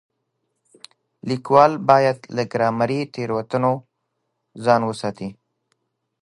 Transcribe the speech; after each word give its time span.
ليکوال 1.27 1.71
بايد 1.89 2.17
له 2.35 2.43
ګرامري 2.51 2.99
تېروتنو 3.13 3.73
ځان 4.63 4.81
وساتي. 4.85 5.29